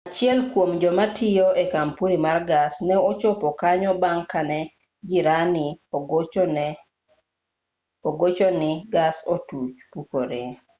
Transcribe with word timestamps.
achiel 0.09 0.39
kuom 0.51 0.71
jomatiyo 0.81 1.47
e 1.63 1.65
kampuni 1.73 2.15
mar 2.25 2.37
gas 2.49 2.73
ne 2.87 2.95
ochopo 3.09 3.47
kanyo 3.61 3.91
bang' 4.01 4.25
kane 4.31 4.59
jirani 5.07 5.67
ogochoni 8.07 8.71
gas 8.93 9.17
otuch 9.35 9.77
pukore 9.91 10.41